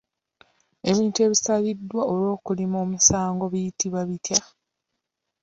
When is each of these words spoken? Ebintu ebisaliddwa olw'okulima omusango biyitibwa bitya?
Ebintu 0.89 1.17
ebisaliddwa 1.25 2.01
olw'okulima 2.13 2.77
omusango 2.85 3.45
biyitibwa 3.53 4.01
bitya? 4.09 4.39